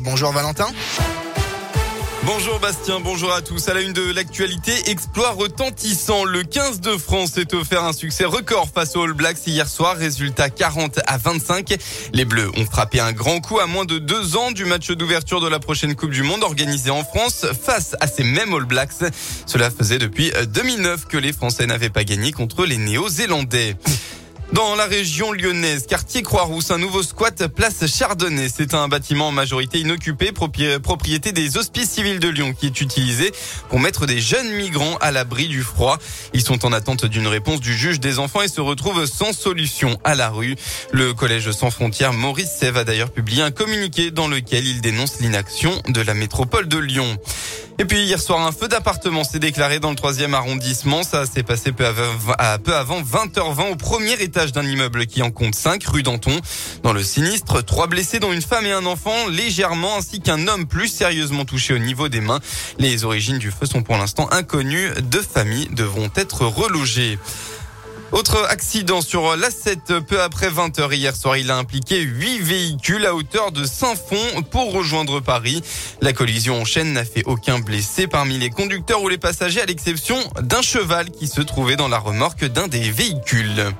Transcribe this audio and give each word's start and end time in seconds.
Bonjour 0.00 0.32
Valentin. 0.32 0.66
Bonjour 2.24 2.58
Bastien, 2.58 3.00
bonjour 3.00 3.34
à 3.34 3.42
tous. 3.42 3.68
À 3.68 3.74
la 3.74 3.82
une 3.82 3.92
de 3.92 4.14
l'actualité, 4.14 4.72
exploit 4.88 5.32
retentissant. 5.32 6.24
Le 6.24 6.42
15 6.42 6.80
de 6.80 6.96
France 6.96 7.32
s'est 7.32 7.54
offert 7.54 7.84
un 7.84 7.92
succès 7.92 8.24
record 8.24 8.70
face 8.74 8.96
aux 8.96 9.02
All 9.02 9.12
Blacks 9.12 9.46
hier 9.46 9.68
soir. 9.68 9.96
Résultat 9.96 10.48
40 10.48 11.00
à 11.06 11.18
25. 11.18 11.74
Les 12.14 12.24
Bleus 12.24 12.50
ont 12.56 12.64
frappé 12.64 12.98
un 13.00 13.12
grand 13.12 13.40
coup 13.40 13.58
à 13.58 13.66
moins 13.66 13.84
de 13.84 13.98
deux 13.98 14.36
ans 14.36 14.52
du 14.52 14.64
match 14.64 14.90
d'ouverture 14.90 15.42
de 15.42 15.48
la 15.48 15.58
prochaine 15.58 15.94
Coupe 15.96 16.12
du 16.12 16.22
Monde 16.22 16.44
organisée 16.44 16.90
en 16.90 17.04
France 17.04 17.44
face 17.62 17.94
à 18.00 18.06
ces 18.06 18.24
mêmes 18.24 18.54
All 18.54 18.64
Blacks. 18.64 19.12
Cela 19.44 19.70
faisait 19.70 19.98
depuis 19.98 20.32
2009 20.48 21.08
que 21.08 21.18
les 21.18 21.34
Français 21.34 21.66
n'avaient 21.66 21.90
pas 21.90 22.04
gagné 22.04 22.32
contre 22.32 22.64
les 22.64 22.78
Néo-Zélandais. 22.78 23.76
Dans 24.52 24.74
la 24.74 24.84
région 24.84 25.32
lyonnaise, 25.32 25.86
quartier 25.86 26.20
Croix-Rousse, 26.20 26.72
un 26.72 26.78
nouveau 26.78 27.02
squat 27.02 27.46
place 27.46 27.86
Chardonnay. 27.86 28.50
C'est 28.54 28.74
un 28.74 28.86
bâtiment 28.86 29.28
en 29.28 29.32
majorité 29.32 29.78
inoccupé, 29.78 30.30
propriété 30.30 31.32
des 31.32 31.56
hospices 31.56 31.92
civils 31.92 32.20
de 32.20 32.28
Lyon, 32.28 32.52
qui 32.52 32.66
est 32.66 32.80
utilisé 32.82 33.32
pour 33.70 33.80
mettre 33.80 34.04
des 34.04 34.20
jeunes 34.20 34.50
migrants 34.52 34.98
à 35.00 35.10
l'abri 35.10 35.48
du 35.48 35.62
froid. 35.62 35.96
Ils 36.34 36.42
sont 36.42 36.66
en 36.66 36.72
attente 36.74 37.06
d'une 37.06 37.28
réponse 37.28 37.60
du 37.60 37.72
juge 37.72 37.98
des 37.98 38.18
enfants 38.18 38.42
et 38.42 38.48
se 38.48 38.60
retrouvent 38.60 39.06
sans 39.06 39.32
solution 39.32 39.98
à 40.04 40.14
la 40.14 40.28
rue. 40.28 40.56
Le 40.90 41.14
collège 41.14 41.50
sans 41.52 41.70
frontières 41.70 42.12
Maurice 42.12 42.50
Sève 42.50 42.76
a 42.76 42.84
d'ailleurs 42.84 43.10
publié 43.10 43.42
un 43.42 43.52
communiqué 43.52 44.10
dans 44.10 44.28
lequel 44.28 44.66
il 44.66 44.82
dénonce 44.82 45.20
l'inaction 45.20 45.80
de 45.88 46.02
la 46.02 46.12
métropole 46.12 46.68
de 46.68 46.76
Lyon. 46.76 47.16
Et 47.82 47.84
puis 47.84 48.04
hier 48.04 48.20
soir, 48.20 48.46
un 48.46 48.52
feu 48.52 48.68
d'appartement 48.68 49.24
s'est 49.24 49.40
déclaré 49.40 49.80
dans 49.80 49.90
le 49.90 49.96
troisième 49.96 50.34
arrondissement. 50.34 51.02
Ça 51.02 51.26
s'est 51.26 51.42
passé 51.42 51.72
peu 51.72 51.84
avant, 51.84 53.02
20h20 53.02 53.72
au 53.72 53.74
premier 53.74 54.12
étage 54.22 54.52
d'un 54.52 54.62
immeuble 54.62 55.06
qui 55.06 55.20
en 55.20 55.32
compte 55.32 55.56
5 55.56 55.82
rue 55.86 56.04
Danton. 56.04 56.40
Dans 56.84 56.92
le 56.92 57.02
sinistre, 57.02 57.60
trois 57.60 57.88
blessés 57.88 58.20
dont 58.20 58.32
une 58.32 58.40
femme 58.40 58.66
et 58.66 58.70
un 58.70 58.86
enfant 58.86 59.26
légèrement 59.26 59.96
ainsi 59.96 60.20
qu'un 60.20 60.46
homme 60.46 60.68
plus 60.68 60.86
sérieusement 60.86 61.44
touché 61.44 61.74
au 61.74 61.78
niveau 61.78 62.08
des 62.08 62.20
mains. 62.20 62.38
Les 62.78 63.02
origines 63.02 63.38
du 63.38 63.50
feu 63.50 63.66
sont 63.66 63.82
pour 63.82 63.96
l'instant 63.96 64.28
inconnues. 64.30 64.88
Deux 65.02 65.20
familles 65.20 65.68
devront 65.72 66.08
être 66.14 66.46
relogées. 66.46 67.18
Autre 68.12 68.46
accident 68.50 69.00
sur 69.00 69.36
l'A7 69.36 70.02
peu 70.02 70.20
après 70.20 70.50
20h 70.50 70.94
hier 70.94 71.16
soir. 71.16 71.38
Il 71.38 71.50
a 71.50 71.56
impliqué 71.56 72.00
8 72.00 72.40
véhicules 72.40 73.06
à 73.06 73.14
hauteur 73.14 73.52
de 73.52 73.64
Saint-Fond 73.64 74.42
pour 74.50 74.72
rejoindre 74.72 75.20
Paris. 75.20 75.62
La 76.02 76.12
collision 76.12 76.60
en 76.60 76.66
chaîne 76.66 76.92
n'a 76.92 77.06
fait 77.06 77.22
aucun 77.24 77.58
blessé 77.58 78.06
parmi 78.06 78.38
les 78.38 78.50
conducteurs 78.50 79.02
ou 79.02 79.08
les 79.08 79.16
passagers 79.16 79.62
à 79.62 79.66
l'exception 79.66 80.18
d'un 80.42 80.60
cheval 80.60 81.10
qui 81.10 81.26
se 81.26 81.40
trouvait 81.40 81.76
dans 81.76 81.88
la 81.88 81.98
remorque 81.98 82.44
d'un 82.44 82.68
des 82.68 82.90
véhicules. 82.90 83.72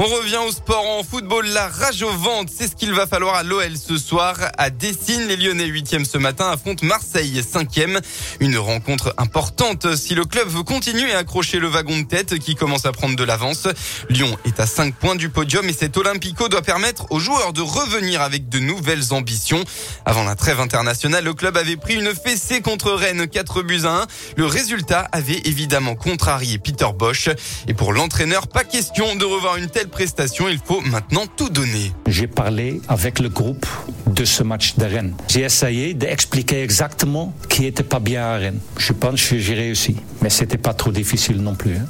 On 0.00 0.04
revient 0.04 0.38
au 0.46 0.52
sport 0.52 0.88
en 0.88 1.02
football. 1.02 1.44
La 1.48 1.66
rage 1.66 2.04
au 2.04 2.12
ventre, 2.12 2.52
c'est 2.56 2.68
ce 2.68 2.76
qu'il 2.76 2.92
va 2.92 3.08
falloir 3.08 3.34
à 3.34 3.42
l'OL 3.42 3.76
ce 3.76 3.98
soir. 3.98 4.36
À 4.56 4.70
Dessine, 4.70 5.26
les 5.26 5.36
Lyonnais 5.36 5.66
8e 5.66 6.04
ce 6.04 6.18
matin 6.18 6.48
affrontent 6.52 6.86
Marseille 6.86 7.40
5e. 7.40 8.00
Une 8.38 8.58
rencontre 8.58 9.12
importante 9.18 9.96
si 9.96 10.14
le 10.14 10.24
club 10.24 10.46
veut 10.46 10.62
continuer 10.62 11.12
à 11.12 11.18
accrocher 11.18 11.58
le 11.58 11.66
wagon 11.66 11.98
de 11.98 12.04
tête 12.04 12.38
qui 12.38 12.54
commence 12.54 12.86
à 12.86 12.92
prendre 12.92 13.16
de 13.16 13.24
l'avance. 13.24 13.66
Lyon 14.08 14.38
est 14.44 14.60
à 14.60 14.66
5 14.66 14.94
points 14.94 15.16
du 15.16 15.30
podium 15.30 15.68
et 15.68 15.72
cet 15.72 15.96
Olympico 15.96 16.48
doit 16.48 16.62
permettre 16.62 17.10
aux 17.10 17.18
joueurs 17.18 17.52
de 17.52 17.62
revenir 17.62 18.22
avec 18.22 18.48
de 18.48 18.60
nouvelles 18.60 19.12
ambitions. 19.12 19.64
Avant 20.04 20.22
la 20.22 20.36
trêve 20.36 20.60
internationale, 20.60 21.24
le 21.24 21.34
club 21.34 21.56
avait 21.56 21.76
pris 21.76 21.94
une 21.94 22.14
fessée 22.14 22.60
contre 22.60 22.92
Rennes 22.92 23.26
4 23.26 23.62
buts 23.62 23.80
à 23.82 24.02
1. 24.02 24.06
Le 24.36 24.46
résultat 24.46 25.08
avait 25.10 25.40
évidemment 25.44 25.96
contrarié 25.96 26.58
Peter 26.58 26.86
Bosch. 26.96 27.30
Et 27.66 27.74
pour 27.74 27.92
l'entraîneur, 27.92 28.46
pas 28.46 28.62
question 28.62 29.16
de 29.16 29.24
revoir 29.24 29.56
une 29.56 29.68
telle 29.68 29.87
prestation, 29.88 30.48
il 30.48 30.58
faut 30.64 30.80
maintenant 30.82 31.24
tout 31.36 31.48
donner. 31.48 31.92
J'ai 32.06 32.26
parlé 32.26 32.80
avec 32.88 33.18
le 33.18 33.28
groupe 33.28 33.66
de 34.06 34.24
ce 34.24 34.42
match 34.42 34.76
de 34.76 34.84
Rennes. 34.84 35.14
J'ai 35.28 35.42
essayé 35.42 35.94
d'expliquer 35.94 36.62
exactement 36.62 37.32
qui 37.48 37.66
était 37.66 37.82
pas 37.82 38.00
bien 38.00 38.24
à 38.24 38.36
Rennes. 38.36 38.60
Je 38.76 38.92
pense 38.92 39.22
que 39.26 39.38
j'ai 39.38 39.54
réussi, 39.54 39.96
mais 40.22 40.30
c'était 40.30 40.58
pas 40.58 40.74
trop 40.74 40.92
difficile 40.92 41.40
non 41.42 41.54
plus. 41.54 41.76
Hein. 41.76 41.86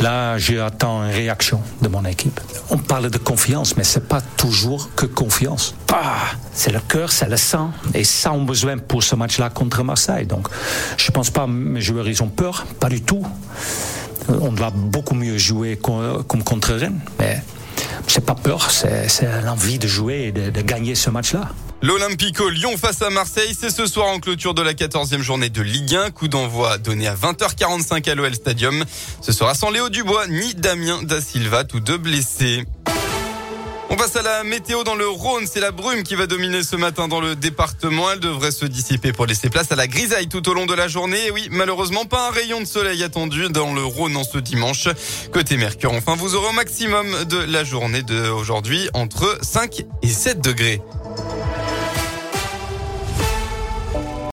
Là, 0.00 0.38
j'attends 0.38 1.04
une 1.04 1.10
réaction 1.10 1.60
de 1.82 1.88
mon 1.88 2.04
équipe. 2.06 2.40
On 2.70 2.78
parle 2.78 3.10
de 3.10 3.18
confiance, 3.18 3.76
mais 3.76 3.84
c'est 3.84 4.08
pas 4.08 4.22
toujours 4.22 4.94
que 4.94 5.04
confiance. 5.04 5.74
Ah, 5.92 6.22
c'est 6.54 6.72
le 6.72 6.80
cœur, 6.80 7.12
c'est 7.12 7.28
le 7.28 7.36
sang, 7.36 7.70
et 7.92 8.04
ça 8.04 8.32
on 8.32 8.42
besoin 8.42 8.78
pour 8.78 9.02
ce 9.02 9.14
match-là 9.14 9.50
contre 9.50 9.82
Marseille. 9.82 10.24
Donc, 10.24 10.48
je 10.96 11.10
pense 11.10 11.30
pas 11.30 11.46
mes 11.46 11.82
joueurs 11.82 12.08
ils 12.08 12.22
ont 12.22 12.28
peur, 12.28 12.64
pas 12.78 12.88
du 12.88 13.02
tout 13.02 13.22
on 14.28 14.50
va 14.50 14.70
beaucoup 14.70 15.14
mieux 15.14 15.38
jouer 15.38 15.78
comme 15.80 16.44
contre 16.44 16.74
Rennes. 16.74 17.00
Mais 17.18 17.42
c'est 18.06 18.24
pas 18.24 18.34
peur, 18.34 18.70
c'est 18.70 19.08
l'envie 19.44 19.78
de 19.78 19.86
jouer 19.86 20.24
et 20.28 20.32
de, 20.32 20.60
gagner 20.62 20.94
ce 20.94 21.10
match-là. 21.10 21.48
L'Olympico 21.82 22.50
Lyon 22.50 22.76
face 22.76 23.00
à 23.00 23.08
Marseille, 23.08 23.56
c'est 23.58 23.70
ce 23.70 23.86
soir 23.86 24.08
en 24.08 24.18
clôture 24.18 24.52
de 24.52 24.60
la 24.60 24.74
14e 24.74 25.22
journée 25.22 25.48
de 25.48 25.62
Ligue 25.62 25.94
1. 25.94 26.10
Coup 26.10 26.28
d'envoi 26.28 26.76
donné 26.76 27.08
à 27.08 27.14
20h45 27.14 28.10
à 28.10 28.14
l'OL 28.14 28.34
Stadium. 28.34 28.84
Ce 29.22 29.32
sera 29.32 29.54
sans 29.54 29.70
Léo 29.70 29.88
Dubois 29.88 30.26
ni 30.26 30.54
Damien 30.54 31.02
Da 31.02 31.22
Silva, 31.22 31.64
tous 31.64 31.80
deux 31.80 31.96
blessés. 31.96 32.66
On 33.92 33.96
passe 33.96 34.14
à 34.14 34.22
la 34.22 34.44
météo 34.44 34.84
dans 34.84 34.94
le 34.94 35.08
Rhône. 35.08 35.46
C'est 35.50 35.58
la 35.58 35.72
brume 35.72 36.04
qui 36.04 36.14
va 36.14 36.28
dominer 36.28 36.62
ce 36.62 36.76
matin 36.76 37.08
dans 37.08 37.20
le 37.20 37.34
département. 37.34 38.10
Elle 38.12 38.20
devrait 38.20 38.52
se 38.52 38.64
dissiper 38.64 39.12
pour 39.12 39.26
laisser 39.26 39.50
place 39.50 39.72
à 39.72 39.76
la 39.76 39.88
grisaille 39.88 40.28
tout 40.28 40.48
au 40.48 40.54
long 40.54 40.64
de 40.64 40.74
la 40.74 40.86
journée. 40.86 41.26
Et 41.26 41.30
oui, 41.32 41.48
malheureusement, 41.50 42.04
pas 42.04 42.28
un 42.28 42.30
rayon 42.30 42.60
de 42.60 42.66
soleil 42.66 43.02
attendu 43.02 43.48
dans 43.48 43.74
le 43.74 43.84
Rhône 43.84 44.16
en 44.16 44.22
ce 44.22 44.38
dimanche. 44.38 44.88
Côté 45.32 45.56
Mercure, 45.56 45.92
enfin, 45.92 46.14
vous 46.14 46.36
aurez 46.36 46.50
au 46.50 46.52
maximum 46.52 47.24
de 47.24 47.38
la 47.38 47.64
journée 47.64 48.02
d'aujourd'hui 48.02 48.88
entre 48.94 49.38
5 49.42 49.82
et 50.02 50.08
7 50.08 50.40
degrés. 50.40 50.80